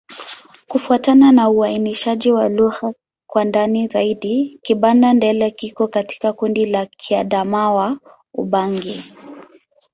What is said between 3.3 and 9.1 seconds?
ndani zaidi, Kibanda-Ndele iko katika kundi la Kiadamawa-Ubangi.